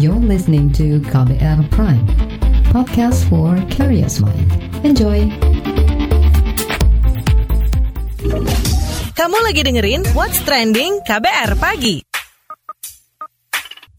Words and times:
You're 0.00 0.16
listening 0.16 0.72
to 0.80 0.96
KBR 1.12 1.68
Prime, 1.68 2.08
podcast 2.72 3.20
for 3.28 3.52
curious 3.68 4.16
mind. 4.16 4.48
Enjoy! 4.80 5.28
Kamu 9.12 9.36
lagi 9.44 9.60
dengerin 9.60 10.00
What's 10.16 10.40
Trending 10.48 11.04
KBR 11.04 11.52
Pagi. 11.60 12.00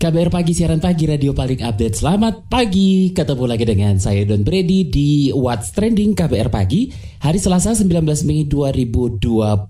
KBR 0.02 0.34
Pagi, 0.34 0.52
siaran 0.58 0.82
pagi, 0.82 1.06
radio 1.06 1.38
paling 1.38 1.62
update. 1.62 1.94
Selamat 1.94 2.50
pagi, 2.50 3.14
ketemu 3.14 3.46
lagi 3.46 3.66
dengan 3.70 4.02
saya 4.02 4.26
Don 4.26 4.42
Brady 4.42 4.90
di 4.90 5.30
What's 5.30 5.70
Trending 5.70 6.18
KBR 6.18 6.50
Pagi, 6.50 6.90
hari 7.22 7.38
Selasa 7.38 7.78
19 7.78 8.26
Mei 8.26 8.50
2020. 8.50 9.70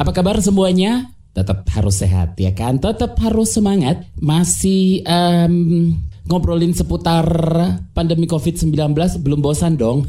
Apa 0.00 0.10
kabar 0.16 0.40
semuanya? 0.40 1.12
Tetap 1.34 1.66
harus 1.74 1.98
sehat 1.98 2.38
ya 2.38 2.54
kan, 2.54 2.78
tetap 2.78 3.18
harus 3.18 3.50
semangat. 3.50 4.06
Masih 4.22 5.02
um, 5.04 5.90
ngobrolin 6.30 6.72
seputar 6.72 7.26
pandemi 7.92 8.30
COVID-19 8.30 8.94
belum 9.20 9.42
bosan 9.42 9.74
dong. 9.74 10.06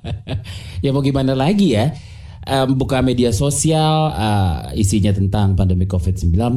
ya 0.84 0.92
mau 0.92 1.00
gimana 1.00 1.32
lagi 1.32 1.74
ya? 1.74 1.90
Um, 2.40 2.76
buka 2.76 3.04
media 3.04 3.36
sosial 3.36 4.12
uh, 4.16 4.72
isinya 4.72 5.12
tentang 5.12 5.56
pandemi 5.56 5.84
COVID-19, 5.88 6.56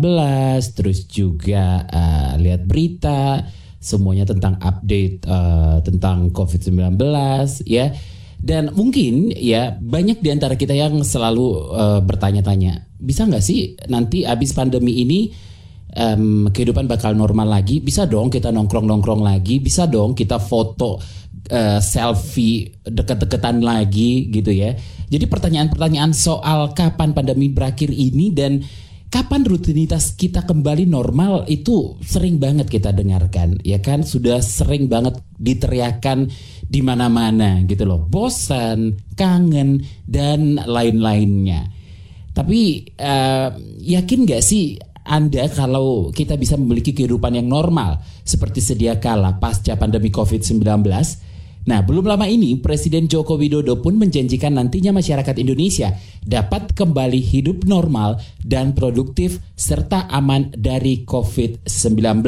terus 0.76 1.08
juga 1.08 1.84
uh, 1.88 2.40
lihat 2.40 2.64
berita 2.64 3.44
semuanya 3.84 4.24
tentang 4.24 4.56
update 4.64 5.28
uh, 5.28 5.84
tentang 5.84 6.32
COVID-19 6.32 6.96
ya 7.68 7.92
dan 8.44 8.76
mungkin 8.76 9.32
ya 9.32 9.72
banyak 9.72 10.20
di 10.20 10.28
antara 10.28 10.60
kita 10.60 10.76
yang 10.76 11.00
selalu 11.00 11.72
uh, 11.72 12.00
bertanya-tanya, 12.04 12.92
bisa 13.00 13.24
nggak 13.24 13.40
sih 13.40 13.80
nanti 13.88 14.28
abis 14.28 14.52
pandemi 14.52 15.00
ini 15.00 15.32
um, 15.96 16.52
kehidupan 16.52 16.84
bakal 16.84 17.16
normal 17.16 17.48
lagi? 17.48 17.80
Bisa 17.80 18.04
dong 18.04 18.28
kita 18.28 18.52
nongkrong-nongkrong 18.52 19.24
lagi, 19.24 19.64
bisa 19.64 19.88
dong 19.88 20.12
kita 20.12 20.44
foto 20.44 21.00
uh, 21.56 21.80
selfie 21.80 22.84
deket-deketan 22.84 23.64
lagi 23.64 24.28
gitu 24.28 24.52
ya. 24.52 24.76
Jadi 25.08 25.24
pertanyaan-pertanyaan 25.24 26.12
soal 26.12 26.76
kapan 26.76 27.16
pandemi 27.16 27.48
berakhir 27.48 27.96
ini 27.96 28.36
dan 28.36 28.60
kapan 29.14 29.46
rutinitas 29.46 30.18
kita 30.18 30.42
kembali 30.42 30.90
normal 30.90 31.46
itu 31.46 32.02
sering 32.02 32.42
banget 32.42 32.66
kita 32.66 32.90
dengarkan 32.90 33.62
ya 33.62 33.78
kan? 33.78 34.02
Sudah 34.02 34.42
sering 34.42 34.90
banget 34.90 35.22
diteriakan 35.38 36.34
di 36.66 36.82
mana-mana 36.82 37.62
gitu 37.70 37.86
loh. 37.86 38.02
Bosan 38.10 38.98
kangen 39.14 39.86
dan 40.10 40.58
lain-lainnya. 40.58 41.70
Tapi 42.34 42.90
uh, 42.98 43.54
yakin 43.86 44.26
gak 44.26 44.42
sih 44.42 44.82
anda 45.06 45.46
kalau 45.54 46.10
kita 46.10 46.34
bisa 46.34 46.58
memiliki 46.58 46.98
kehidupan 46.98 47.38
yang 47.38 47.46
normal? 47.46 48.02
Seperti 48.26 48.66
sedia 48.66 48.98
kala 48.98 49.38
pasca 49.38 49.78
pandemi 49.78 50.10
COVID-19 50.10 50.58
Nah, 51.64 51.80
belum 51.80 52.04
lama 52.04 52.28
ini 52.28 52.60
Presiden 52.60 53.08
Joko 53.08 53.40
Widodo 53.40 53.80
pun 53.80 53.96
menjanjikan 53.96 54.60
nantinya 54.60 54.92
masyarakat 54.92 55.36
Indonesia 55.40 55.96
dapat 56.20 56.76
kembali 56.76 57.24
hidup 57.24 57.64
normal 57.64 58.20
dan 58.44 58.76
produktif 58.76 59.40
serta 59.56 60.12
aman 60.12 60.52
dari 60.52 61.08
COVID-19. 61.08 62.20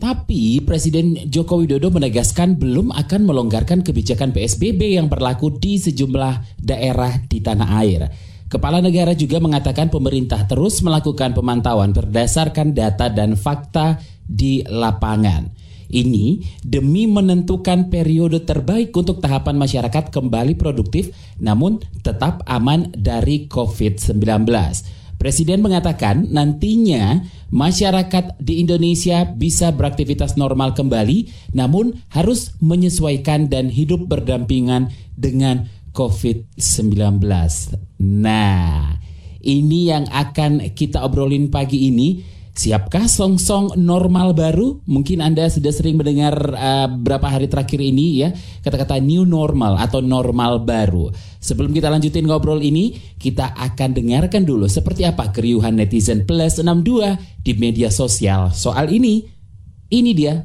Tapi 0.00 0.64
Presiden 0.64 1.28
Joko 1.28 1.60
Widodo 1.60 1.92
menegaskan 1.92 2.56
belum 2.56 2.96
akan 2.96 3.28
melonggarkan 3.28 3.84
kebijakan 3.84 4.32
PSBB 4.32 4.96
yang 4.96 5.12
berlaku 5.12 5.60
di 5.60 5.76
sejumlah 5.76 6.64
daerah 6.64 7.20
di 7.28 7.44
tanah 7.44 7.68
air. 7.84 8.08
Kepala 8.48 8.80
negara 8.80 9.12
juga 9.12 9.36
mengatakan 9.36 9.92
pemerintah 9.92 10.48
terus 10.48 10.80
melakukan 10.80 11.36
pemantauan 11.36 11.92
berdasarkan 11.92 12.72
data 12.72 13.12
dan 13.12 13.36
fakta 13.36 14.00
di 14.24 14.64
lapangan. 14.64 15.63
Ini 15.94 16.42
demi 16.66 17.06
menentukan 17.06 17.86
periode 17.86 18.42
terbaik 18.42 18.90
untuk 18.98 19.22
tahapan 19.22 19.54
masyarakat 19.54 20.10
kembali 20.10 20.58
produktif 20.58 21.14
namun 21.38 21.78
tetap 22.02 22.42
aman 22.50 22.90
dari 22.98 23.46
COVID-19. 23.46 24.18
Presiden 25.14 25.62
mengatakan 25.62 26.26
nantinya 26.34 27.22
masyarakat 27.54 28.42
di 28.42 28.58
Indonesia 28.58 29.22
bisa 29.22 29.70
beraktivitas 29.70 30.34
normal 30.34 30.74
kembali 30.74 31.54
namun 31.54 31.94
harus 32.10 32.58
menyesuaikan 32.58 33.46
dan 33.46 33.70
hidup 33.70 34.10
berdampingan 34.10 34.90
dengan 35.14 35.70
COVID-19. 35.94 37.22
Nah, 38.02 38.98
ini 39.46 39.94
yang 39.94 40.10
akan 40.10 40.74
kita 40.74 41.06
obrolin 41.06 41.54
pagi 41.54 41.86
ini 41.86 42.33
Siapkah 42.54 43.10
song-song 43.10 43.74
normal 43.74 44.30
baru? 44.30 44.78
Mungkin 44.86 45.18
Anda 45.18 45.50
sudah 45.50 45.74
sering 45.74 45.98
mendengar 45.98 46.38
uh, 46.54 46.86
berapa 46.86 47.26
hari 47.26 47.50
terakhir 47.50 47.82
ini 47.82 48.22
ya 48.22 48.30
kata-kata 48.62 49.02
new 49.02 49.26
normal 49.26 49.74
atau 49.74 49.98
normal 49.98 50.62
baru. 50.62 51.10
Sebelum 51.42 51.74
kita 51.74 51.90
lanjutin 51.90 52.22
ngobrol 52.22 52.62
ini, 52.62 52.94
kita 53.18 53.58
akan 53.58 53.98
dengarkan 53.98 54.46
dulu 54.46 54.70
seperti 54.70 55.02
apa 55.02 55.34
keriuhan 55.34 55.74
netizen 55.74 56.30
plus 56.30 56.62
62 56.62 57.42
di 57.42 57.58
media 57.58 57.90
sosial 57.90 58.54
soal 58.54 58.86
ini. 58.86 59.26
Ini 59.90 60.10
dia 60.14 60.38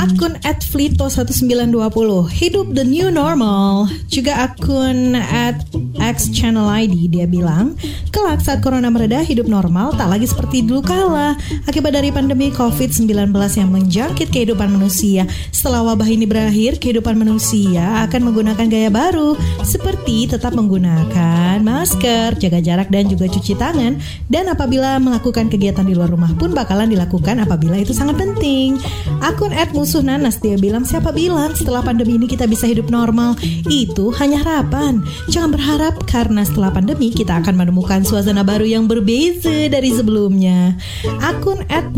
Akun 0.00 0.40
@flito1920. 0.40 2.32
Hidup 2.32 2.72
the 2.72 2.80
new 2.80 3.12
normal. 3.12 3.92
Juga 4.08 4.48
akun 4.48 5.12
at 5.12 5.60
X 5.98 6.30
Channel 6.32 6.64
ID 6.64 7.10
Dia 7.12 7.26
bilang 7.26 7.74
Kelak 8.14 8.40
saat 8.40 8.62
corona 8.62 8.88
mereda 8.88 9.20
hidup 9.20 9.50
normal 9.50 9.92
Tak 9.98 10.08
lagi 10.08 10.24
seperti 10.30 10.64
dulu 10.64 10.80
kala. 10.80 11.34
Akibat 11.68 11.92
dari 11.92 12.08
pandemi 12.08 12.48
COVID-19 12.54 13.10
yang 13.34 13.68
menjangkit 13.68 14.30
kehidupan 14.30 14.72
manusia. 14.72 15.28
Setelah 15.50 15.84
wabah 15.92 16.08
ini 16.08 16.24
berakhir 16.24 16.80
Kehidupan 16.80 17.18
manusia 17.18 18.06
akan 18.08 18.32
menggunakan 18.32 18.66
gaya 18.70 18.88
baru 18.88 19.36
Seperti 19.60 20.30
tetap 20.30 20.56
menggunakan 20.56 21.60
masker 21.60 22.38
Jaga 22.38 22.62
jarak 22.62 22.88
dan 22.88 23.10
juga 23.10 23.26
cuci 23.28 23.58
tangan. 23.58 23.98
Dan 24.30 24.48
apabila 24.48 24.96
melakukan 25.02 25.50
kegiatan 25.50 25.84
di 25.84 25.92
luar 25.98 26.08
rumah 26.08 26.32
pun 26.38 26.54
Bakalan 26.54 26.88
dilakukan 26.88 27.42
apabila 27.42 27.57
itu 27.58 27.94
sangat 27.94 28.18
penting 28.18 28.78
Akun 29.18 29.50
at 29.50 29.74
musuh 29.74 29.98
nanas 29.98 30.38
dia 30.38 30.54
bilang 30.54 30.86
siapa 30.86 31.10
bilang 31.10 31.50
setelah 31.50 31.82
pandemi 31.82 32.14
ini 32.14 32.30
kita 32.30 32.46
bisa 32.46 32.70
hidup 32.70 32.86
normal 32.86 33.34
itu 33.66 34.14
hanya 34.14 34.40
harapan. 34.46 35.02
Jangan 35.26 35.50
berharap 35.50 35.94
karena 36.06 36.46
setelah 36.46 36.70
pandemi 36.70 37.10
kita 37.10 37.42
akan 37.42 37.58
menemukan 37.58 38.06
suasana 38.06 38.46
baru 38.46 38.62
yang 38.62 38.86
berbeza 38.86 39.66
dari 39.66 39.90
sebelumnya. 39.90 40.78
Akun 41.18 41.66
at 41.66 41.90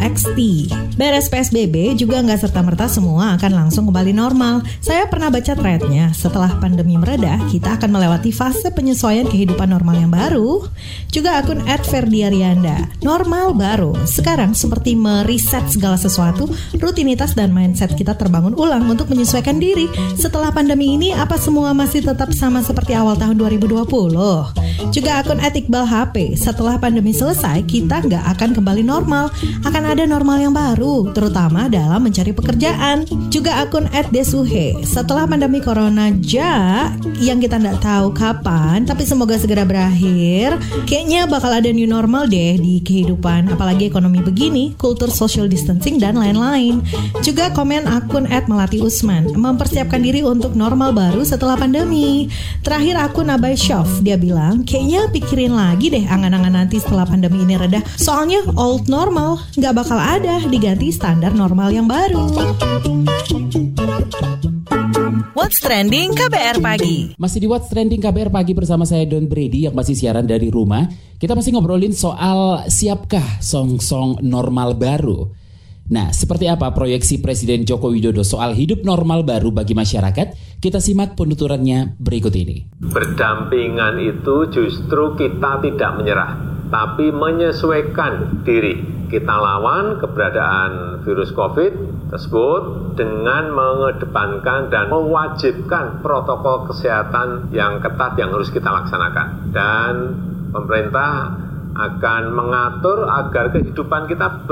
XT 0.00 0.38
Beres 0.98 1.32
PSBB 1.32 1.96
juga 1.96 2.20
nggak 2.20 2.46
serta-merta 2.46 2.90
semua 2.90 3.34
akan 3.38 3.66
langsung 3.66 3.88
kembali 3.88 4.12
normal. 4.12 4.60
Saya 4.84 5.08
pernah 5.08 5.32
baca 5.32 5.56
threadnya, 5.56 6.12
setelah 6.12 6.60
pandemi 6.60 6.98
mereda, 7.00 7.40
kita 7.48 7.80
akan 7.80 7.94
melewati 7.94 8.34
fase 8.34 8.68
penyesuaian 8.68 9.24
kehidupan 9.24 9.70
normal 9.70 9.96
yang 9.96 10.12
baru. 10.12 10.66
Juga 11.08 11.40
akun 11.40 11.64
at 11.64 11.82
Ferdiarianda, 11.88 12.90
normal 13.00 13.56
baru. 13.56 13.96
Sekarang 14.04 14.52
seperti 14.60 14.92
meriset 14.92 15.64
segala 15.72 15.96
sesuatu, 15.96 16.52
rutinitas 16.76 17.32
dan 17.32 17.48
mindset 17.56 17.96
kita 17.96 18.12
terbangun 18.12 18.52
ulang 18.52 18.84
untuk 18.84 19.08
menyesuaikan 19.08 19.56
diri. 19.56 19.88
Setelah 20.20 20.52
pandemi 20.52 21.00
ini, 21.00 21.16
apa 21.16 21.40
semua 21.40 21.72
masih 21.72 22.04
tetap 22.04 22.36
sama 22.36 22.60
seperti 22.60 22.92
awal 22.92 23.16
tahun 23.16 23.40
2020? 23.40 23.80
Juga 24.90 25.22
akun 25.22 25.38
Etikbal 25.38 25.86
HP, 25.86 26.34
setelah 26.34 26.76
pandemi 26.76 27.14
selesai, 27.14 27.62
kita 27.62 28.02
nggak 28.02 28.24
akan 28.36 28.50
kembali 28.58 28.82
normal. 28.82 29.30
Akan 29.62 29.86
ada 29.86 30.02
normal 30.02 30.42
yang 30.42 30.50
baru, 30.50 31.14
terutama 31.14 31.70
dalam 31.70 32.02
mencari 32.02 32.34
pekerjaan. 32.34 33.06
Juga 33.30 33.62
akun 33.62 33.86
@desuhe, 34.10 34.82
setelah 34.82 35.30
pandemi 35.30 35.62
corona 35.62 36.10
ja, 36.18 36.90
yang 37.22 37.38
kita 37.38 37.62
nggak 37.62 37.78
tahu 37.78 38.10
kapan, 38.10 38.82
tapi 38.82 39.06
semoga 39.06 39.38
segera 39.38 39.62
berakhir, 39.62 40.58
kayaknya 40.90 41.30
bakal 41.30 41.54
ada 41.54 41.70
new 41.70 41.86
normal 41.86 42.26
deh 42.26 42.58
di 42.58 42.82
kehidupan, 42.82 43.54
apalagi 43.54 43.86
ekonomi 43.86 44.18
begini, 44.18 44.49
kultur 44.76 45.08
social 45.08 45.46
distancing 45.46 45.96
dan 46.02 46.18
lain-lain. 46.18 46.82
Juga 47.22 47.50
komen 47.54 47.86
akun 47.86 48.26
Melati 48.26 48.82
Usman 48.82 49.30
mempersiapkan 49.36 50.02
diri 50.02 50.26
untuk 50.26 50.58
normal 50.58 50.90
baru 50.90 51.22
setelah 51.22 51.54
pandemi. 51.54 52.26
Terakhir 52.66 52.98
akun 52.98 53.30
Abai 53.30 53.54
Shof 53.54 54.02
dia 54.02 54.18
bilang 54.18 54.66
kayaknya 54.66 55.06
pikirin 55.14 55.54
lagi 55.54 55.92
deh 55.92 56.04
angan-angan 56.08 56.64
nanti 56.64 56.82
setelah 56.82 57.06
pandemi 57.06 57.46
ini 57.46 57.54
reda. 57.54 57.80
Soalnya 57.94 58.42
old 58.58 58.90
normal 58.90 59.38
nggak 59.54 59.74
bakal 59.76 59.98
ada 59.98 60.42
diganti 60.50 60.90
standar 60.90 61.30
normal 61.30 61.70
yang 61.70 61.86
baru. 61.86 62.26
What's 65.30 65.62
Trending 65.62 66.10
KBR 66.10 66.58
Pagi 66.58 67.14
Masih 67.14 67.38
di 67.38 67.46
What's 67.46 67.70
Trending 67.70 68.02
KBR 68.02 68.34
Pagi 68.34 68.50
bersama 68.50 68.82
saya 68.82 69.06
Don 69.06 69.30
Brady 69.30 69.62
yang 69.62 69.78
masih 69.78 69.94
siaran 69.94 70.26
dari 70.26 70.50
rumah 70.50 70.90
Kita 71.22 71.38
masih 71.38 71.54
ngobrolin 71.54 71.94
soal 71.94 72.66
siapkah 72.66 73.38
song-song 73.38 74.18
normal 74.26 74.74
baru 74.74 75.30
Nah, 75.90 76.10
seperti 76.14 76.46
apa 76.46 76.70
proyeksi 76.70 77.18
Presiden 77.18 77.66
Joko 77.66 77.90
Widodo 77.90 78.22
soal 78.22 78.54
hidup 78.54 78.86
normal 78.86 79.26
baru 79.26 79.50
bagi 79.50 79.74
masyarakat? 79.74 80.58
Kita 80.62 80.78
simak 80.78 81.18
penuturannya 81.18 81.98
berikut 81.98 82.30
ini. 82.38 82.78
Berdampingan 82.78 83.98
itu 83.98 84.36
justru 84.54 85.18
kita 85.18 85.58
tidak 85.58 85.90
menyerah, 85.98 86.59
tapi 86.70 87.10
menyesuaikan 87.10 88.46
diri. 88.46 89.02
Kita 89.10 89.34
lawan 89.34 89.98
keberadaan 89.98 91.02
virus 91.02 91.34
COVID 91.34 91.72
tersebut 92.14 92.94
dengan 92.94 93.50
mengedepankan 93.50 94.70
dan 94.70 94.86
mewajibkan 94.86 95.98
protokol 95.98 96.70
kesehatan 96.70 97.50
yang 97.50 97.82
ketat 97.82 98.14
yang 98.22 98.30
harus 98.30 98.54
kita 98.54 98.70
laksanakan. 98.70 99.50
Dan 99.50 99.92
pemerintah 100.54 101.34
akan 101.70 102.34
mengatur 102.34 103.06
agar 103.06 103.54
kehidupan 103.54 104.10
kita 104.10 104.42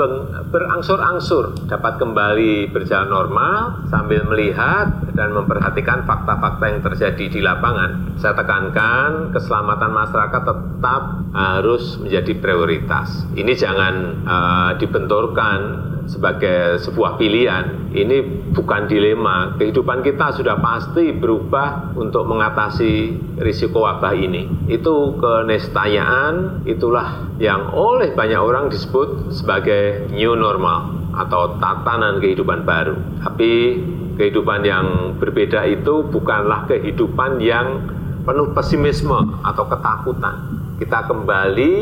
berangsur-angsur 0.49 1.67
dapat 1.67 1.99
kembali 1.99 2.71
berjalan 2.71 3.11
normal 3.11 3.85
sambil 3.91 4.23
melihat 4.27 5.03
dan 5.13 5.35
memperhatikan 5.35 6.07
fakta-fakta 6.07 6.65
yang 6.71 6.81
terjadi 6.81 7.25
di 7.27 7.39
lapangan. 7.43 8.15
Saya 8.15 8.33
tekankan 8.35 9.35
keselamatan 9.35 9.91
masyarakat 9.91 10.41
tetap 10.47 11.01
harus 11.35 11.99
menjadi 11.99 12.33
prioritas. 12.39 13.27
Ini 13.35 13.53
jangan 13.53 13.95
uh, 14.23 14.71
dibenturkan 14.79 15.59
sebagai 16.09 16.81
sebuah 16.81 17.21
pilihan. 17.21 17.93
Ini 17.93 18.49
bukan 18.57 18.89
dilema. 18.89 19.53
Kehidupan 19.61 20.01
kita 20.01 20.33
sudah 20.33 20.57
pasti 20.57 21.13
berubah 21.13 21.93
untuk 21.93 22.25
mengatasi 22.25 23.13
risiko 23.37 23.85
wabah 23.85 24.17
ini. 24.17 24.49
Itu 24.65 25.21
kenestayaan, 25.21 26.65
itulah 26.65 27.29
yang 27.37 27.71
oleh 27.77 28.17
banyak 28.17 28.41
orang 28.41 28.73
disebut 28.73 29.29
sebagai 29.29 30.09
new 30.09 30.33
normal 30.33 31.13
atau 31.13 31.61
tatanan 31.61 32.17
kehidupan 32.17 32.65
baru. 32.65 32.97
Tapi 33.21 33.51
kehidupan 34.17 34.65
yang 34.65 34.85
berbeda 35.21 35.63
itu 35.69 36.03
bukanlah 36.09 36.65
kehidupan 36.67 37.39
yang 37.39 37.87
penuh 38.25 38.51
pesimisme 38.51 39.39
atau 39.45 39.65
ketakutan. 39.69 40.35
Kita 40.75 41.07
kembali 41.07 41.75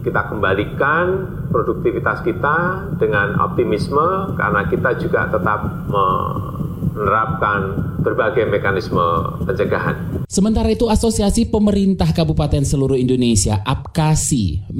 kita 0.00 0.32
kembalikan 0.32 1.28
produktivitas 1.50 2.24
kita 2.24 2.88
dengan 2.96 3.36
optimisme 3.40 4.34
karena 4.36 4.64
kita 4.68 4.96
juga 4.96 5.28
tetap 5.28 5.60
menerapkan 5.90 7.60
berbagai 8.00 8.48
mekanisme 8.48 9.02
pencegahan. 9.44 10.24
Sementara 10.30 10.70
itu 10.72 10.88
Asosiasi 10.88 11.50
Pemerintah 11.50 12.08
Kabupaten 12.14 12.64
Seluruh 12.64 12.96
Indonesia 12.96 13.60
APKASI 13.60 14.72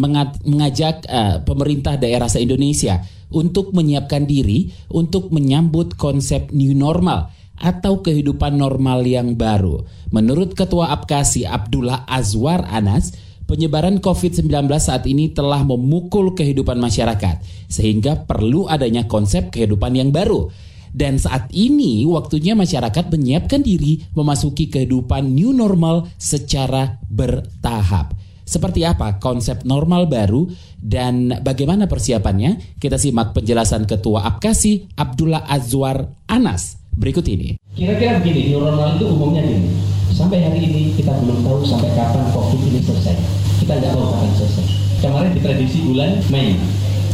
mengajak 0.47 1.05
uh, 1.11 1.43
pemerintah 1.45 2.01
daerah 2.01 2.31
se-Indonesia 2.31 3.03
untuk 3.31 3.71
menyiapkan 3.75 4.27
diri 4.27 4.71
untuk 4.91 5.31
menyambut 5.31 5.95
konsep 5.95 6.51
new 6.51 6.75
normal 6.75 7.31
atau 7.61 8.01
kehidupan 8.01 8.57
normal 8.57 9.05
yang 9.05 9.37
baru. 9.37 9.85
Menurut 10.11 10.57
Ketua 10.57 10.91
APKASI 10.97 11.45
Abdullah 11.45 12.09
Azwar 12.09 12.65
Anas, 12.67 13.13
penyebaran 13.51 13.99
COVID-19 13.99 14.47
saat 14.79 15.11
ini 15.11 15.35
telah 15.35 15.67
memukul 15.67 16.39
kehidupan 16.39 16.79
masyarakat, 16.79 17.43
sehingga 17.67 18.23
perlu 18.23 18.71
adanya 18.71 19.11
konsep 19.11 19.51
kehidupan 19.51 19.99
yang 19.99 20.15
baru. 20.15 20.47
Dan 20.95 21.19
saat 21.19 21.51
ini 21.51 22.07
waktunya 22.07 22.55
masyarakat 22.55 23.11
menyiapkan 23.11 23.63
diri 23.63 24.07
memasuki 24.15 24.71
kehidupan 24.71 25.35
new 25.35 25.51
normal 25.51 26.07
secara 26.19 26.99
bertahap. 27.11 28.15
Seperti 28.43 28.83
apa 28.83 29.23
konsep 29.23 29.63
normal 29.63 30.11
baru 30.11 30.51
dan 30.83 31.31
bagaimana 31.39 31.87
persiapannya? 31.87 32.79
Kita 32.83 32.99
simak 32.99 33.31
penjelasan 33.31 33.87
Ketua 33.87 34.27
Apkasi 34.27 34.91
Abdullah 34.99 35.47
Azwar 35.47 36.27
Anas 36.27 36.75
berikut 36.91 37.23
ini. 37.31 37.55
Kira-kira 37.79 38.19
begini, 38.19 38.51
new 38.51 38.59
normal 38.59 38.99
itu 38.99 39.07
umumnya 39.07 39.47
gini. 39.47 39.71
Sampai 40.11 40.43
hari 40.43 40.67
ini 40.67 40.99
kita 40.99 41.15
belum 41.23 41.47
tahu 41.47 41.63
sampai 41.63 41.95
kapan 41.95 42.27
COVID 42.35 42.61
ini 42.67 42.83
selesai. 42.83 43.40
Kita 43.71 43.87
nggak 43.87 43.95
tahu 43.95 44.03
kapan 44.03 44.31
selesai. 44.35 44.67
Kemarin 44.99 45.31
diprediksi 45.31 45.79
bulan 45.87 46.19
Mei, 46.27 46.59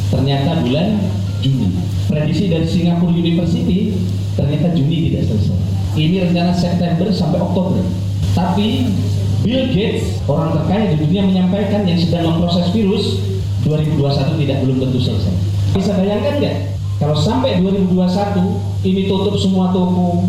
ternyata 0.08 0.64
bulan 0.64 0.96
Juni. 1.44 1.68
Prediksi 2.08 2.48
dari 2.48 2.64
Singapore 2.64 3.12
University 3.12 3.92
ternyata 4.40 4.72
Juni 4.72 5.12
tidak 5.12 5.28
selesai. 5.28 5.52
Ini 6.00 6.16
rencana 6.24 6.56
September 6.56 7.12
sampai 7.12 7.44
Oktober. 7.44 7.84
Tapi 8.32 8.88
Bill 9.44 9.68
Gates, 9.68 10.24
orang 10.24 10.56
terkaya 10.56 10.96
di 10.96 11.04
dunia 11.04 11.28
menyampaikan 11.28 11.84
yang 11.84 12.00
sedang 12.00 12.24
memproses 12.24 12.72
virus 12.72 13.20
2021 13.68 14.40
tidak 14.40 14.56
belum 14.64 14.76
tentu 14.80 14.96
selesai. 14.96 15.36
Bisa 15.76 15.92
bayangkan 15.92 16.40
nggak? 16.40 16.56
Kalau 17.04 17.20
sampai 17.20 17.60
2021 17.60 18.00
ini 18.80 19.04
tutup 19.04 19.36
semua 19.36 19.76
toko, 19.76 20.24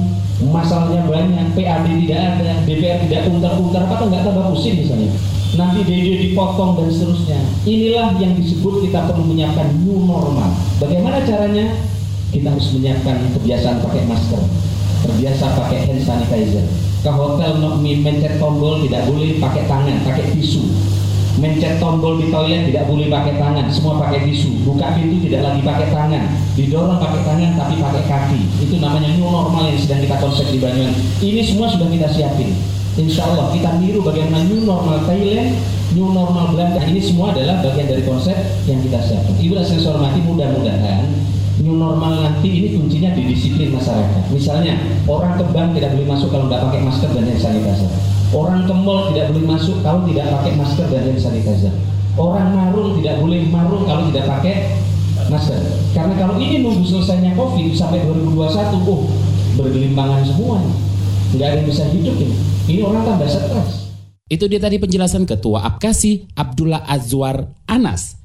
masalahnya 0.52 1.08
banyak, 1.08 1.56
PAD 1.56 1.88
tidak 2.04 2.20
ada, 2.20 2.52
DPR 2.68 3.00
tidak 3.08 3.32
untar-untar, 3.32 3.88
apa 3.88 4.04
nggak 4.12 4.28
tambah 4.28 4.52
pusing 4.52 4.84
misalnya. 4.84 5.37
Nanti 5.56 5.80
DD 5.88 6.08
dipotong 6.28 6.76
dan 6.76 6.92
seterusnya. 6.92 7.40
Inilah 7.64 8.20
yang 8.20 8.36
disebut 8.36 8.84
kita 8.84 9.08
perlu 9.08 9.24
menyiapkan 9.32 9.72
new 9.80 10.04
normal. 10.04 10.52
Bagaimana 10.84 11.24
caranya? 11.24 11.72
Kita 12.28 12.52
harus 12.52 12.76
menyiapkan 12.76 13.32
kebiasaan 13.40 13.80
pakai 13.80 14.04
masker, 14.04 14.44
terbiasa 15.08 15.46
pakai 15.56 15.88
hand 15.88 16.04
sanitizer. 16.04 16.68
Ke 17.00 17.12
hotel 17.14 17.56
mencet 17.80 18.36
tombol 18.36 18.84
tidak 18.84 19.08
boleh 19.08 19.40
pakai 19.40 19.64
tangan, 19.64 19.96
pakai 20.04 20.36
tisu 20.36 20.68
mencet 21.38 21.78
tombol 21.78 22.18
di 22.18 22.34
toilet 22.34 22.66
tidak 22.70 22.90
boleh 22.90 23.08
pakai 23.14 23.38
tangan, 23.38 23.66
semua 23.70 24.02
pakai 24.02 24.26
tisu. 24.26 24.66
Buka 24.66 24.98
pintu 24.98 25.30
tidak 25.30 25.42
lagi 25.46 25.62
pakai 25.62 25.88
tangan, 25.94 26.24
didorong 26.58 26.98
pakai 26.98 27.22
tangan 27.24 27.52
tapi 27.54 27.76
pakai 27.78 28.04
kaki. 28.10 28.42
Itu 28.66 28.76
namanya 28.82 29.14
new 29.14 29.30
normal 29.30 29.70
yang 29.70 29.78
sedang 29.78 30.02
kita 30.02 30.18
konsep 30.18 30.50
di 30.50 30.58
Banyuwangi. 30.58 31.02
Ini 31.22 31.42
semua 31.46 31.70
sudah 31.70 31.88
kita 31.88 32.10
siapin. 32.10 32.77
Insya 32.98 33.30
Allah 33.30 33.54
kita 33.54 33.78
niru 33.78 34.02
bagaimana 34.02 34.42
new 34.50 34.66
normal 34.66 35.06
Thailand, 35.06 35.54
new 35.94 36.10
normal 36.10 36.50
Belanda. 36.58 36.82
Ini 36.82 36.98
semua 36.98 37.30
adalah 37.30 37.62
bagian 37.62 37.86
dari 37.86 38.02
konsep 38.02 38.34
yang 38.66 38.82
kita 38.82 38.98
siapkan. 39.06 39.38
Ibu 39.38 39.54
dan 39.54 39.66
saya 39.70 39.86
hormati 39.86 40.20
mudah-mudahan 40.26 41.06
new 41.62 41.78
normal 41.78 42.26
nanti 42.26 42.50
ini 42.50 42.78
kuncinya 42.78 43.14
di 43.14 43.34
disiplin 43.34 43.74
masyarakat. 43.74 44.34
Misalnya 44.34 44.78
orang 45.06 45.38
ke 45.38 45.46
bank 45.54 45.78
tidak 45.78 45.94
boleh 45.94 46.08
masuk 46.10 46.30
kalau 46.34 46.46
nggak 46.50 46.62
pakai 46.70 46.82
masker 46.86 47.10
dan 47.14 47.24
hand 47.30 47.42
sanitizer. 47.42 47.92
Orang 48.34 48.66
ke 48.66 48.74
mall 48.74 49.14
tidak 49.14 49.26
boleh 49.30 49.46
masuk 49.46 49.78
kalau 49.86 50.02
tidak 50.10 50.26
pakai 50.34 50.52
masker 50.58 50.86
dan 50.90 51.02
hand 51.06 51.22
sanitizer. 51.22 51.74
Orang 52.18 52.50
marung 52.54 52.98
tidak 52.98 53.22
boleh 53.22 53.46
marung 53.50 53.86
kalau 53.86 54.10
tidak 54.10 54.26
pakai 54.26 54.56
masker. 55.30 55.62
Karena 55.94 56.14
kalau 56.18 56.36
ini 56.42 56.66
nunggu 56.66 56.82
selesainya 56.82 57.38
COVID 57.38 57.78
sampai 57.78 58.02
2021, 58.10 58.90
oh 58.90 59.06
bergelimpangan 59.58 60.22
semua. 60.26 60.62
Nggak 61.34 61.46
ada 61.46 61.58
yang 61.62 61.68
bisa 61.70 61.84
hidup 61.94 62.18
ini. 62.22 62.57
Ini 62.68 62.84
orang 62.84 63.00
tambah 63.08 63.32
stres. 63.32 63.96
Itu 64.28 64.52
dia 64.52 64.60
tadi 64.60 64.76
penjelasan 64.76 65.24
Ketua 65.24 65.64
Apkasi 65.64 66.28
Abdullah 66.36 66.84
Azwar 66.84 67.56
Anas. 67.64 68.20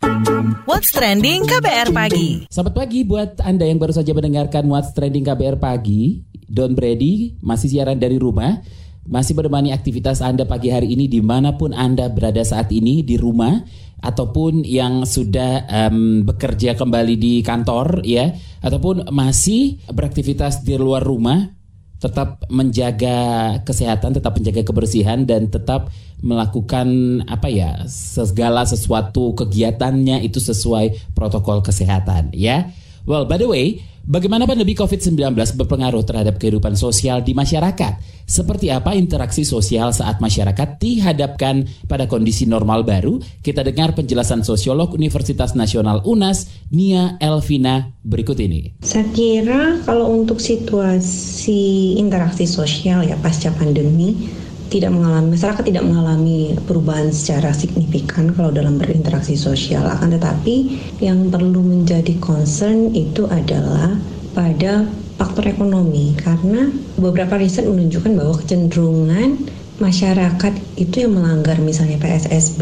What's 0.67 0.91
Trending 0.91 1.47
KBR 1.47 1.95
Pagi. 1.95 2.51
Selamat 2.51 2.75
pagi 2.75 3.07
buat 3.07 3.39
Anda 3.39 3.71
yang 3.71 3.79
baru 3.79 3.95
saja 3.95 4.11
mendengarkan 4.11 4.67
What's 4.67 4.91
Trending 4.99 5.23
KBR 5.23 5.63
Pagi. 5.63 6.27
Don 6.51 6.75
Brady 6.75 7.39
masih 7.39 7.71
siaran 7.71 8.03
dari 8.03 8.19
rumah 8.19 8.59
masih 9.07 9.39
menemani 9.39 9.71
aktivitas 9.71 10.19
Anda 10.19 10.43
pagi 10.43 10.75
hari 10.75 10.91
ini 10.91 11.07
di 11.07 11.23
mana 11.23 11.55
pun 11.55 11.71
Anda 11.71 12.11
berada 12.11 12.43
saat 12.43 12.75
ini 12.75 13.07
di 13.07 13.15
rumah 13.15 13.63
ataupun 14.03 14.67
yang 14.67 15.07
sudah 15.07 15.71
um, 15.71 16.27
bekerja 16.27 16.75
kembali 16.75 17.15
di 17.15 17.47
kantor 17.47 18.03
ya 18.03 18.35
ataupun 18.59 19.07
masih 19.15 19.79
beraktivitas 19.87 20.67
di 20.67 20.75
luar 20.75 21.07
rumah 21.07 21.62
tetap 22.03 22.43
menjaga 22.51 23.19
kesehatan, 23.63 24.19
tetap 24.19 24.35
menjaga 24.35 24.67
kebersihan 24.67 25.23
dan 25.23 25.47
tetap 25.47 25.95
melakukan 26.19 27.23
apa 27.31 27.47
ya 27.47 27.87
segala 27.87 28.67
sesuatu 28.67 29.39
kegiatannya 29.39 30.27
itu 30.27 30.43
sesuai 30.43 31.15
protokol 31.15 31.63
kesehatan 31.63 32.35
ya. 32.35 32.75
Well, 33.03 33.27
by 33.27 33.39
the 33.39 33.51
way, 33.51 33.83
Bagaimana 34.03 34.51
pandemi 34.51 34.75
COVID-19 34.75 35.31
berpengaruh 35.55 36.03
terhadap 36.03 36.35
kehidupan 36.43 36.75
sosial 36.75 37.23
di 37.23 37.39
masyarakat? 37.39 38.03
Seperti 38.27 38.67
apa 38.67 38.99
interaksi 38.99 39.47
sosial 39.47 39.95
saat 39.95 40.19
masyarakat 40.19 40.83
dihadapkan 40.83 41.63
pada 41.87 42.11
kondisi 42.11 42.43
normal 42.43 42.83
baru? 42.83 43.23
Kita 43.47 43.63
dengar 43.63 43.95
penjelasan 43.95 44.43
sosiolog 44.43 44.99
Universitas 44.99 45.55
Nasional 45.55 46.03
UNAS, 46.03 46.51
Nia 46.75 47.15
Elvina, 47.23 47.95
berikut 48.03 48.43
ini. 48.43 48.75
Saya 48.83 49.07
kira 49.15 49.79
kalau 49.87 50.11
untuk 50.11 50.43
situasi 50.43 51.95
interaksi 51.95 52.43
sosial 52.43 53.07
ya 53.07 53.15
pasca 53.23 53.55
pandemi, 53.55 54.27
tidak 54.73 54.89
mengalami 54.97 55.37
masyarakat 55.37 55.65
tidak 55.69 55.85
mengalami 55.85 56.57
perubahan 56.65 57.13
secara 57.13 57.53
signifikan 57.53 58.33
kalau 58.33 58.49
dalam 58.49 58.81
berinteraksi 58.81 59.37
sosial 59.37 59.85
akan 59.85 60.17
tetapi 60.17 60.81
yang 61.05 61.29
perlu 61.29 61.61
menjadi 61.61 62.17
concern 62.17 62.89
itu 62.97 63.29
adalah 63.29 63.93
pada 64.33 64.89
faktor 65.21 65.45
ekonomi 65.45 66.17
karena 66.17 66.73
beberapa 66.97 67.37
riset 67.37 67.69
menunjukkan 67.69 68.17
bahwa 68.17 68.35
kecenderungan 68.41 69.45
masyarakat 69.77 70.55
itu 70.81 71.05
yang 71.05 71.21
melanggar 71.21 71.61
misalnya 71.61 72.01
PSSB 72.01 72.61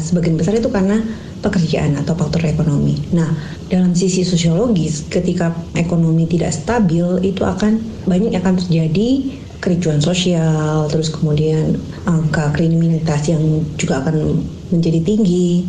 sebagian 0.00 0.40
besar 0.40 0.56
itu 0.56 0.72
karena 0.72 1.04
pekerjaan 1.40 1.96
atau 1.96 2.12
faktor 2.12 2.44
ekonomi. 2.44 3.00
Nah, 3.16 3.32
dalam 3.72 3.96
sisi 3.96 4.22
sosiologis, 4.22 5.08
ketika 5.08 5.56
ekonomi 5.72 6.28
tidak 6.28 6.52
stabil, 6.52 7.06
itu 7.24 7.42
akan 7.42 7.80
banyak 8.04 8.36
akan 8.36 8.60
terjadi 8.60 9.40
kericuan 9.60 10.00
sosial, 10.00 10.88
terus 10.88 11.12
kemudian 11.12 11.76
angka 12.08 12.52
kriminalitas 12.56 13.28
yang 13.28 13.64
juga 13.76 14.00
akan 14.00 14.40
menjadi 14.72 15.00
tinggi. 15.04 15.68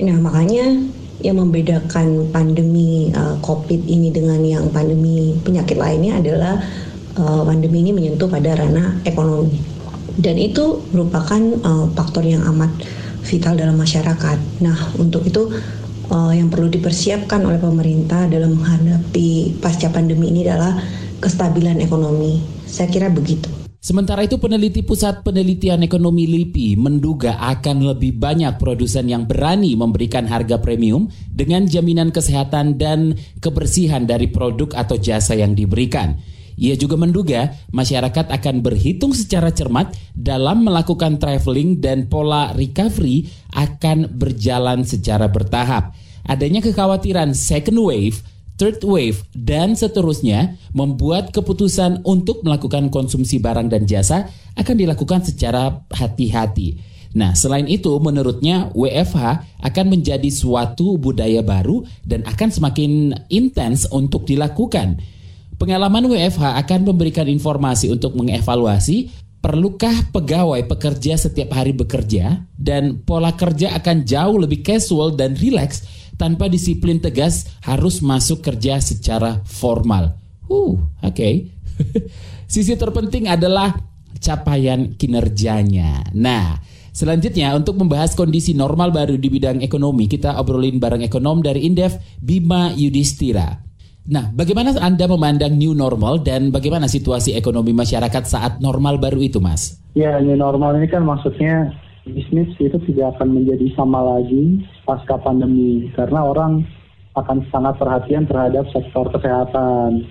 Nah, 0.00 0.16
makanya 0.20 0.76
yang 1.20 1.36
membedakan 1.36 2.32
pandemi 2.32 3.12
uh, 3.12 3.36
COVID 3.44 3.84
ini 3.84 4.08
dengan 4.08 4.40
yang 4.40 4.68
pandemi 4.72 5.36
penyakit 5.44 5.76
lainnya 5.76 6.16
adalah 6.16 6.60
uh, 7.20 7.44
pandemi 7.44 7.84
ini 7.84 7.92
menyentuh 7.92 8.28
pada 8.28 8.56
ranah 8.56 9.04
ekonomi 9.04 9.80
dan 10.20 10.36
itu 10.36 10.84
merupakan 10.92 11.40
uh, 11.64 11.86
faktor 11.96 12.24
yang 12.28 12.44
amat 12.52 12.70
vital 13.24 13.56
dalam 13.56 13.80
masyarakat. 13.80 14.38
Nah, 14.60 14.76
untuk 15.00 15.24
itu 15.24 15.48
uh, 16.12 16.32
yang 16.32 16.52
perlu 16.52 16.68
dipersiapkan 16.68 17.40
oleh 17.40 17.56
pemerintah 17.56 18.28
dalam 18.28 18.58
menghadapi 18.60 19.60
pasca 19.64 19.88
pandemi 19.88 20.28
ini 20.28 20.44
adalah 20.44 20.76
kestabilan 21.24 21.80
ekonomi. 21.80 22.59
Saya 22.70 22.86
kira 22.86 23.10
begitu. 23.10 23.50
Sementara 23.80 24.22
itu 24.22 24.38
peneliti 24.38 24.84
Pusat 24.86 25.26
Penelitian 25.26 25.82
Ekonomi 25.82 26.28
LIPI 26.28 26.78
menduga 26.78 27.40
akan 27.40 27.90
lebih 27.90 28.14
banyak 28.14 28.60
produsen 28.60 29.10
yang 29.10 29.26
berani 29.26 29.74
memberikan 29.74 30.28
harga 30.28 30.60
premium 30.60 31.10
dengan 31.32 31.66
jaminan 31.66 32.14
kesehatan 32.14 32.78
dan 32.78 33.18
kebersihan 33.42 34.06
dari 34.06 34.30
produk 34.30 34.70
atau 34.76 35.00
jasa 35.00 35.34
yang 35.34 35.56
diberikan. 35.56 36.20
Ia 36.60 36.76
juga 36.76 37.00
menduga 37.00 37.56
masyarakat 37.72 38.28
akan 38.28 38.60
berhitung 38.60 39.16
secara 39.16 39.48
cermat 39.48 39.96
dalam 40.12 40.60
melakukan 40.68 41.16
traveling 41.16 41.80
dan 41.80 42.04
pola 42.06 42.52
recovery 42.52 43.32
akan 43.56 44.12
berjalan 44.12 44.84
secara 44.84 45.32
bertahap. 45.32 45.96
Adanya 46.28 46.60
kekhawatiran 46.60 47.32
second 47.32 47.80
wave 47.80 48.20
third 48.60 48.84
wave, 48.84 49.24
dan 49.32 49.72
seterusnya 49.72 50.60
membuat 50.76 51.32
keputusan 51.32 52.04
untuk 52.04 52.44
melakukan 52.44 52.92
konsumsi 52.92 53.40
barang 53.40 53.72
dan 53.72 53.88
jasa 53.88 54.28
akan 54.60 54.76
dilakukan 54.76 55.24
secara 55.24 55.80
hati-hati. 55.88 56.76
Nah, 57.16 57.32
selain 57.32 57.66
itu, 57.66 57.90
menurutnya 57.98 58.68
WFH 58.76 59.48
akan 59.64 59.86
menjadi 59.88 60.28
suatu 60.28 61.00
budaya 61.00 61.40
baru 61.40 61.82
dan 62.04 62.22
akan 62.28 62.48
semakin 62.52 63.16
intens 63.32 63.88
untuk 63.88 64.28
dilakukan. 64.28 65.00
Pengalaman 65.58 66.06
WFH 66.06 66.60
akan 66.60 66.80
memberikan 66.86 67.26
informasi 67.26 67.90
untuk 67.90 68.14
mengevaluasi 68.14 69.10
perlukah 69.40 70.12
pegawai 70.12 70.68
pekerja 70.68 71.16
setiap 71.16 71.56
hari 71.56 71.72
bekerja 71.72 72.44
dan 72.60 73.00
pola 73.02 73.32
kerja 73.32 73.72
akan 73.76 74.04
jauh 74.04 74.36
lebih 74.36 74.60
casual 74.60 75.16
dan 75.16 75.32
rileks 75.32 75.99
tanpa 76.20 76.52
disiplin 76.52 77.00
tegas 77.00 77.48
harus 77.64 78.04
masuk 78.04 78.44
kerja 78.44 78.76
secara 78.84 79.40
formal. 79.48 80.20
Uh, 80.44 80.76
oke. 81.00 81.16
Okay. 81.16 81.48
Sisi 82.52 82.76
terpenting 82.76 83.24
adalah 83.32 83.72
capaian 84.20 84.92
kinerjanya. 85.00 86.12
Nah, 86.12 86.60
selanjutnya 86.92 87.56
untuk 87.56 87.80
membahas 87.80 88.12
kondisi 88.12 88.52
normal 88.52 88.92
baru 88.92 89.16
di 89.16 89.32
bidang 89.32 89.64
ekonomi, 89.64 90.04
kita 90.04 90.36
obrolin 90.36 90.76
bareng 90.76 91.00
ekonom 91.00 91.40
dari 91.40 91.64
Indef, 91.64 91.96
Bima 92.20 92.68
Yudhistira. 92.76 93.70
Nah, 94.10 94.28
bagaimana 94.34 94.74
Anda 94.76 95.06
memandang 95.06 95.56
new 95.56 95.72
normal 95.72 96.20
dan 96.26 96.50
bagaimana 96.50 96.90
situasi 96.90 97.38
ekonomi 97.38 97.70
masyarakat 97.70 98.24
saat 98.26 98.52
normal 98.58 98.98
baru 98.98 99.22
itu, 99.22 99.38
Mas? 99.38 99.80
Ya, 99.94 100.18
new 100.18 100.34
normal 100.34 100.76
ini 100.82 100.90
kan 100.90 101.06
maksudnya 101.06 101.70
bisnis 102.08 102.48
itu 102.56 102.78
tidak 102.88 103.16
akan 103.16 103.36
menjadi 103.36 103.76
sama 103.76 104.00
lagi 104.16 104.64
pasca 104.88 105.20
pandemi 105.20 105.92
karena 105.92 106.24
orang 106.24 106.64
akan 107.18 107.44
sangat 107.50 107.76
perhatian 107.76 108.24
terhadap 108.24 108.64
sektor 108.72 109.10
kesehatan. 109.12 110.06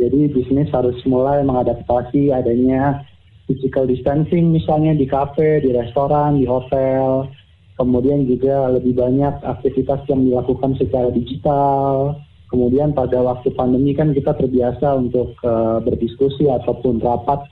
Jadi 0.00 0.32
bisnis 0.32 0.72
harus 0.72 0.96
mulai 1.04 1.44
mengadaptasi 1.44 2.32
adanya 2.32 3.04
physical 3.44 3.84
distancing 3.84 4.48
misalnya 4.48 4.96
di 4.96 5.04
kafe, 5.04 5.60
di 5.60 5.70
restoran, 5.76 6.40
di 6.40 6.48
hotel. 6.48 7.28
Kemudian 7.76 8.24
juga 8.28 8.72
lebih 8.72 8.96
banyak 8.96 9.44
aktivitas 9.44 10.04
yang 10.08 10.24
dilakukan 10.24 10.76
secara 10.80 11.12
digital. 11.12 12.16
Kemudian 12.48 12.96
pada 12.96 13.20
waktu 13.22 13.52
pandemi 13.54 13.94
kan 13.94 14.16
kita 14.16 14.34
terbiasa 14.34 14.98
untuk 14.98 15.36
uh, 15.46 15.78
berdiskusi 15.84 16.50
ataupun 16.50 16.98
rapat 16.98 17.46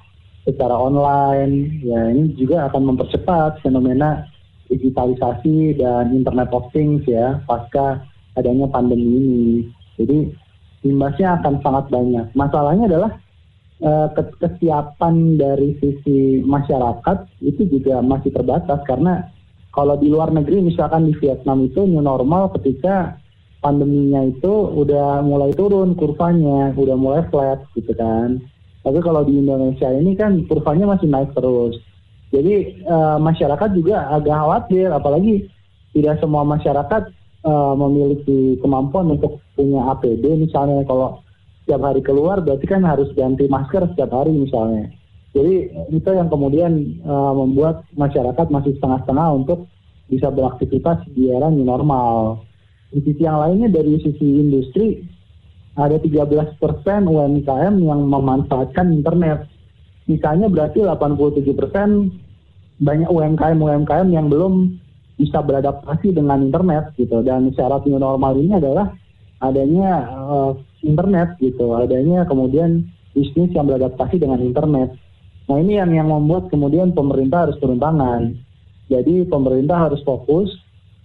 secara 0.49 0.73
online. 0.73 1.85
Ya 1.85 2.09
ini 2.09 2.33
juga 2.40 2.73
akan 2.73 2.97
mempercepat 2.97 3.61
fenomena 3.61 4.25
digitalisasi 4.73 5.76
dan 5.76 6.17
internet 6.17 6.49
of 6.57 6.64
things 6.73 7.05
ya 7.05 7.45
pasca 7.45 8.00
adanya 8.33 8.64
pandemi 8.73 9.05
ini. 9.05 9.45
Jadi 10.00 10.19
imbasnya 10.88 11.37
akan 11.37 11.61
sangat 11.61 11.93
banyak. 11.93 12.33
Masalahnya 12.33 12.88
adalah 12.88 13.12
uh, 13.85 14.09
kesiapan 14.17 15.37
dari 15.37 15.76
sisi 15.83 16.40
masyarakat 16.40 17.28
itu 17.45 17.69
juga 17.69 18.00
masih 18.00 18.33
terbatas 18.33 18.81
karena 18.88 19.28
kalau 19.75 20.00
di 20.00 20.09
luar 20.09 20.33
negeri 20.33 20.64
misalkan 20.64 21.07
di 21.07 21.14
Vietnam 21.21 21.69
itu 21.69 21.85
new 21.85 22.00
normal 22.00 22.50
ketika 22.57 23.21
pandeminya 23.59 24.26
itu 24.26 24.55
udah 24.75 25.23
mulai 25.23 25.50
turun 25.55 25.99
kurvanya, 25.99 26.73
udah 26.78 26.97
mulai 26.99 27.23
flat 27.31 27.62
gitu 27.75 27.90
kan. 27.95 28.38
Tapi 28.88 29.04
kalau 29.04 29.21
di 29.21 29.37
Indonesia 29.37 29.92
ini 29.92 30.16
kan 30.16 30.49
kurvanya 30.49 30.97
masih 30.97 31.12
naik 31.12 31.37
terus. 31.37 31.76
Jadi 32.33 32.80
uh, 32.88 33.21
masyarakat 33.21 33.76
juga 33.76 34.09
agak 34.16 34.33
khawatir, 34.33 34.88
apalagi 34.88 35.45
tidak 35.92 36.16
semua 36.25 36.40
masyarakat 36.49 37.12
uh, 37.45 37.76
memiliki 37.76 38.57
kemampuan 38.64 39.12
untuk 39.12 39.45
punya 39.52 39.92
APD 39.92 40.25
misalnya 40.40 40.88
kalau 40.88 41.21
setiap 41.68 41.85
hari 41.85 42.00
keluar 42.00 42.40
berarti 42.40 42.64
kan 42.64 42.80
harus 42.80 43.12
ganti 43.12 43.45
masker 43.45 43.92
setiap 43.92 44.09
hari 44.09 44.33
misalnya. 44.33 44.88
Jadi 45.37 45.68
itu 45.92 46.09
yang 46.09 46.33
kemudian 46.33 47.04
uh, 47.04 47.37
membuat 47.37 47.85
masyarakat 47.92 48.49
masih 48.49 48.73
setengah-setengah 48.80 49.28
untuk 49.37 49.68
bisa 50.09 50.33
beraktivitas 50.33 51.04
di 51.12 51.28
era 51.28 51.52
new 51.52 51.68
normal. 51.68 52.40
Di 52.88 53.04
sisi 53.04 53.21
yang 53.21 53.37
lainnya 53.37 53.68
dari 53.68 54.00
sisi 54.00 54.40
industri 54.40 55.04
ada 55.78 55.97
13% 56.02 56.58
UMKM 57.06 57.75
yang 57.78 58.00
memanfaatkan 58.11 58.99
internet. 58.99 59.47
Misalnya 60.11 60.50
berarti 60.50 60.82
87% 60.82 62.82
banyak 62.82 63.11
UMKM-UMKM 63.11 64.08
yang 64.11 64.26
belum 64.26 64.75
bisa 65.18 65.38
beradaptasi 65.38 66.14
dengan 66.14 66.50
internet 66.50 66.94
gitu. 66.99 67.23
Dan 67.23 67.54
syarat 67.54 67.87
new 67.87 67.99
normal 67.99 68.35
ini 68.38 68.58
adalah 68.58 68.90
adanya 69.38 70.11
uh, 70.18 70.52
internet 70.82 71.38
gitu, 71.38 71.78
adanya 71.78 72.26
kemudian 72.26 72.90
bisnis 73.14 73.54
yang 73.54 73.70
beradaptasi 73.70 74.18
dengan 74.18 74.42
internet. 74.42 74.99
Nah 75.47 75.56
ini 75.62 75.78
yang 75.78 75.94
yang 75.94 76.11
membuat 76.11 76.50
kemudian 76.50 76.90
pemerintah 76.90 77.47
harus 77.47 77.58
turun 77.62 77.78
tangan. 77.78 78.35
Jadi 78.90 79.30
pemerintah 79.30 79.90
harus 79.90 80.02
fokus 80.02 80.50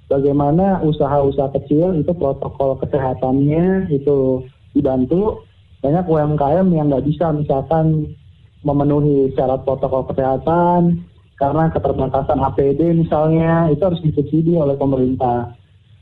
bagaimana 0.08 0.82
usaha-usaha 0.86 1.52
kecil 1.62 2.00
itu 2.00 2.12
protokol 2.16 2.80
kesehatannya 2.80 3.92
itu 3.92 4.46
dibantu 4.74 5.46
banyak 5.84 6.06
UMKM 6.08 6.68
yang 6.72 6.88
nggak 6.88 7.06
bisa 7.06 7.30
misalkan 7.36 8.16
memenuhi 8.64 9.36
syarat 9.36 9.68
protokol 9.68 10.08
kesehatan 10.08 11.04
karena 11.36 11.68
keterbatasan 11.76 12.40
APD 12.40 12.96
misalnya 12.96 13.68
itu 13.68 13.84
harus 13.84 14.00
disubsidi 14.00 14.56
oleh 14.56 14.80
pemerintah. 14.80 15.52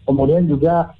Kemudian 0.05 0.45
juga 0.45 0.93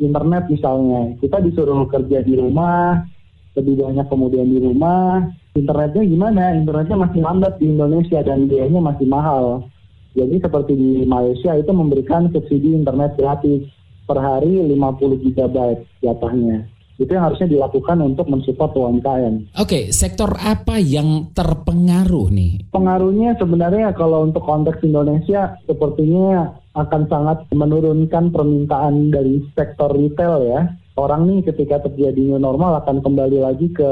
internet 0.00 0.48
misalnya 0.48 1.12
kita 1.20 1.44
disuruh 1.44 1.84
kerja 1.92 2.24
di 2.24 2.40
rumah 2.40 3.04
lebih 3.52 3.84
banyak 3.84 4.08
kemudian 4.08 4.48
di 4.48 4.58
rumah 4.64 5.28
internetnya 5.52 6.00
gimana? 6.08 6.56
Internetnya 6.56 6.96
masih 7.04 7.20
lambat 7.20 7.60
di 7.60 7.68
Indonesia 7.68 8.24
dan 8.24 8.48
biayanya 8.48 8.80
masih 8.80 9.06
mahal. 9.12 9.68
Jadi 10.16 10.40
seperti 10.40 10.72
di 10.72 10.90
Malaysia 11.04 11.52
itu 11.52 11.68
memberikan 11.68 12.32
subsidi 12.32 12.72
internet 12.72 13.20
gratis 13.20 13.68
per 14.08 14.16
hari 14.16 14.56
50 14.72 15.20
GB 15.20 15.56
jatahnya 16.00 16.71
itu 17.00 17.10
yang 17.10 17.28
harusnya 17.28 17.48
dilakukan 17.48 17.98
untuk 18.04 18.26
mensupport 18.28 18.72
UMKM. 18.76 19.56
Oke, 19.56 19.68
okay, 19.68 19.82
sektor 19.92 20.32
apa 20.36 20.76
yang 20.76 21.32
terpengaruh 21.32 22.28
nih? 22.28 22.68
Pengaruhnya 22.72 23.36
sebenarnya 23.40 23.96
kalau 23.96 24.28
untuk 24.28 24.44
konteks 24.44 24.84
Indonesia 24.84 25.56
sepertinya 25.64 26.52
akan 26.72 27.02
sangat 27.08 27.38
menurunkan 27.52 28.32
permintaan 28.32 29.12
dari 29.12 29.44
sektor 29.52 29.92
retail 29.92 30.44
ya. 30.44 30.62
Orang 30.92 31.24
nih 31.24 31.40
ketika 31.48 31.80
terjadi 31.88 32.20
new 32.20 32.36
normal 32.36 32.84
akan 32.84 33.00
kembali 33.00 33.40
lagi 33.40 33.72
ke 33.72 33.90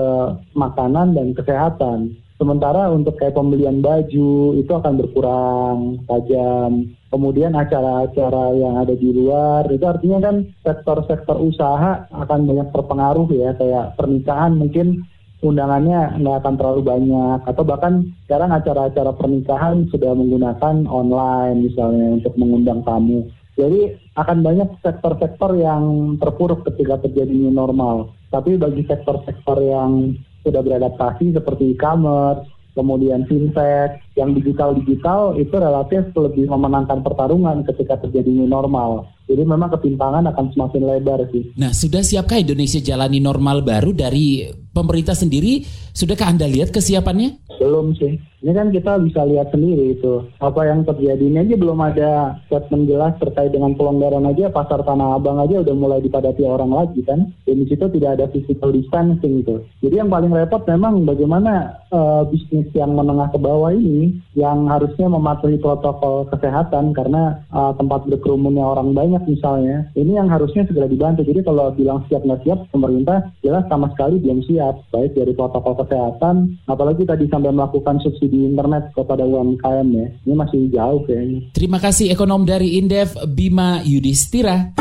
makanan 0.53 1.17
dan 1.17 1.33
kesehatan. 1.33 2.13
Sementara 2.37 2.89
untuk 2.89 3.21
kayak 3.21 3.37
pembelian 3.37 3.85
baju 3.85 4.57
itu 4.57 4.73
akan 4.73 4.95
berkurang 4.97 6.01
tajam. 6.09 6.89
Kemudian 7.11 7.59
acara-acara 7.59 8.55
yang 8.55 8.79
ada 8.79 8.95
di 8.95 9.11
luar 9.11 9.67
itu 9.67 9.83
artinya 9.83 10.31
kan 10.31 10.47
sektor-sektor 10.63 11.43
usaha 11.43 12.07
akan 12.07 12.41
banyak 12.47 12.71
terpengaruh 12.71 13.27
ya 13.35 13.51
kayak 13.59 13.99
pernikahan 13.99 14.55
mungkin 14.55 15.03
undangannya 15.43 16.23
nggak 16.23 16.37
akan 16.45 16.55
terlalu 16.55 16.83
banyak 16.87 17.39
atau 17.51 17.63
bahkan 17.67 18.15
sekarang 18.31 18.55
acara-acara 18.55 19.11
pernikahan 19.19 19.91
sudah 19.91 20.15
menggunakan 20.15 20.87
online 20.87 21.67
misalnya 21.67 22.23
untuk 22.23 22.35
mengundang 22.39 22.87
tamu. 22.87 23.27
Jadi 23.59 23.93
akan 24.15 24.39
banyak 24.47 24.69
sektor-sektor 24.79 25.59
yang 25.59 26.15
terpuruk 26.23 26.63
ketika 26.63 27.03
terjadi 27.03 27.35
new 27.35 27.51
normal. 27.51 28.15
Tapi 28.31 28.55
bagi 28.55 28.87
sektor-sektor 28.87 29.59
yang 29.59 30.15
sudah 30.47 30.63
beradaptasi 30.63 31.35
seperti 31.35 31.75
e-commerce, 31.77 32.47
kemudian 32.73 33.27
fintech, 33.27 34.01
yang 34.19 34.35
digital-digital 34.35 35.39
itu 35.39 35.55
relatif 35.55 36.11
lebih 36.19 36.51
memenangkan 36.51 37.01
pertarungan 37.07 37.63
ketika 37.67 38.01
terjadi 38.03 38.27
new 38.27 38.49
normal. 38.51 39.07
Jadi 39.31 39.47
memang 39.47 39.71
ketimpangan 39.71 40.27
akan 40.35 40.47
semakin 40.51 40.83
lebar 40.91 41.23
sih. 41.31 41.55
Nah, 41.55 41.71
sudah 41.71 42.03
siapkah 42.03 42.43
Indonesia 42.43 42.83
jalani 42.83 43.23
normal 43.23 43.63
baru 43.63 43.95
dari 43.95 44.51
pemerintah 44.75 45.15
sendiri? 45.15 45.63
Sudahkah 45.95 46.35
Anda 46.35 46.51
lihat 46.51 46.75
kesiapannya? 46.75 47.39
Belum 47.63 47.95
sih. 47.95 48.19
Ini 48.41 48.57
kan 48.57 48.73
kita 48.73 48.97
bisa 49.05 49.21
lihat 49.29 49.53
sendiri 49.53 50.01
itu. 50.01 50.25
Apa 50.41 50.65
yang 50.65 50.83
terjadi 50.89 51.21
ini 51.21 51.45
aja 51.45 51.55
belum 51.61 51.77
ada 51.77 52.41
statement 52.49 52.89
jelas 52.89 53.13
terkait 53.21 53.53
dengan 53.53 53.77
pelonggaran 53.77 54.25
aja. 54.25 54.49
Pasar 54.49 54.81
Tanah 54.81 55.21
Abang 55.21 55.37
aja 55.45 55.61
udah 55.61 55.75
mulai 55.77 56.01
dipadati 56.01 56.41
orang 56.49 56.73
lagi 56.73 57.05
kan. 57.05 57.31
Dan 57.45 57.57
di 57.61 57.67
situ 57.69 57.85
tidak 57.93 58.17
ada 58.17 58.33
physical 58.33 58.73
distancing 58.73 59.45
itu. 59.45 59.61
Jadi 59.85 59.95
yang 60.01 60.09
paling 60.09 60.33
repot 60.33 60.65
memang 60.65 61.05
bagaimana 61.05 61.85
uh, 61.93 62.25
bisnis 62.33 62.67
yang 62.73 62.97
menengah 62.97 63.29
ke 63.29 63.37
bawah 63.37 63.77
ini 63.77 64.00
yang 64.35 64.67
harusnya 64.67 65.07
mematuhi 65.07 65.61
protokol 65.63 66.27
kesehatan 66.33 66.97
karena 66.97 67.45
uh, 67.55 67.71
tempat 67.79 68.11
berkerumunnya 68.11 68.65
orang 68.67 68.97
banyak 68.97 69.23
misalnya. 69.31 69.87
Ini 69.95 70.19
yang 70.19 70.29
harusnya 70.33 70.67
segera 70.67 70.91
dibantu. 70.91 71.23
Jadi 71.23 71.47
kalau 71.47 71.71
bilang 71.77 72.03
siap 72.11 72.27
nggak 72.27 72.43
siap, 72.43 72.59
pemerintah 72.75 73.31
jelas 73.45 73.63
sama 73.71 73.93
sekali 73.95 74.19
belum 74.19 74.43
siap. 74.49 74.91
Baik 74.91 75.15
dari 75.15 75.33
protokol 75.37 75.79
kesehatan, 75.87 76.57
apalagi 76.67 77.07
tadi 77.07 77.31
sampai 77.31 77.55
melakukan 77.55 78.03
subsidi 78.03 78.31
di 78.31 78.47
internet 78.47 78.95
kepada 78.97 79.27
UMKM 79.27 79.89
ya. 79.93 80.07
Ini 80.25 80.35
masih 80.39 80.71
jauh 80.73 81.05
kayaknya. 81.05 81.41
Terima 81.53 81.77
kasih 81.83 82.09
ekonom 82.15 82.49
dari 82.49 82.81
Indef 82.81 83.19
Bima 83.29 83.85
Yudhistira. 83.85 84.73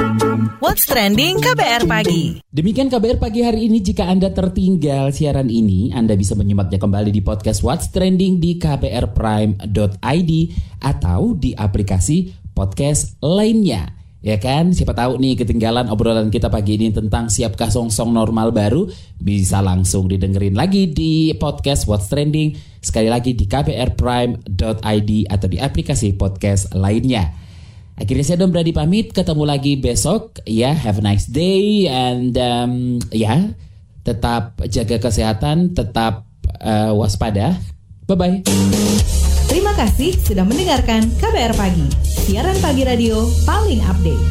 What's 0.64 0.88
trending 0.88 1.42
KBR 1.42 1.84
pagi? 1.90 2.40
Demikian 2.48 2.88
KBR 2.88 3.18
pagi 3.20 3.42
hari 3.44 3.68
ini. 3.68 3.82
Jika 3.84 4.08
Anda 4.08 4.32
tertinggal 4.32 5.12
siaran 5.12 5.50
ini, 5.50 5.92
Anda 5.92 6.16
bisa 6.16 6.38
menyimaknya 6.38 6.80
kembali 6.80 7.10
di 7.12 7.22
podcast 7.26 7.66
What's 7.66 7.92
Trending 7.92 8.40
di 8.40 8.56
kbrprime.id 9.10 10.32
atau 10.80 11.34
di 11.36 11.52
aplikasi 11.58 12.32
podcast 12.54 13.18
lainnya. 13.20 14.00
Ya 14.20 14.36
kan, 14.36 14.76
siapa 14.76 14.92
tahu 14.92 15.16
nih 15.16 15.40
ketinggalan 15.40 15.88
obrolan 15.88 16.28
kita 16.28 16.52
pagi 16.52 16.76
ini 16.76 16.92
tentang 16.92 17.32
siapkah 17.32 17.72
song-song 17.72 18.12
normal 18.12 18.52
baru 18.52 18.92
bisa 19.16 19.64
langsung 19.64 20.12
didengerin 20.12 20.60
lagi 20.60 20.92
di 20.92 21.32
podcast 21.40 21.88
What's 21.88 22.12
Trending 22.12 22.52
sekali 22.84 23.08
lagi 23.08 23.32
di 23.32 23.48
kbrprime.id 23.48 25.12
atau 25.32 25.48
di 25.48 25.56
aplikasi 25.56 26.20
podcast 26.20 26.76
lainnya. 26.76 27.32
Akhirnya 27.96 28.28
saya 28.28 28.44
Don 28.44 28.52
Brady 28.52 28.76
pamit, 28.76 29.16
ketemu 29.16 29.44
lagi 29.48 29.80
besok 29.80 30.44
ya. 30.44 30.76
Have 30.76 31.00
a 31.00 31.04
nice 31.04 31.28
day 31.28 31.88
and 31.88 32.36
um, 32.36 33.00
ya 33.16 33.56
tetap 34.04 34.60
jaga 34.68 35.00
kesehatan, 35.00 35.72
tetap 35.72 36.28
uh, 36.60 36.92
waspada. 36.92 37.56
Bye 38.10 38.18
bye. 38.18 38.38
Terima 39.46 39.74
kasih 39.78 40.18
sudah 40.26 40.42
mendengarkan 40.42 41.06
KBR 41.22 41.54
Pagi, 41.54 41.86
siaran 42.02 42.58
pagi 42.58 42.82
radio 42.82 43.22
paling 43.46 43.82
update. 43.86 44.26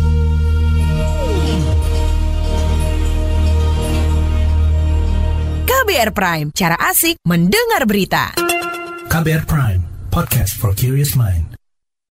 KBR 5.69 6.11
Prime, 6.11 6.49
cara 6.53 6.77
asik 6.91 7.23
mendengar 7.23 7.87
berita. 7.87 8.35
KBR 9.09 9.47
Prime, 9.47 9.83
podcast 10.11 10.59
for 10.59 10.75
curious 10.75 11.17
mind. 11.17 11.48